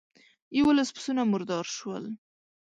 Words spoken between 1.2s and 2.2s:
مردار شول.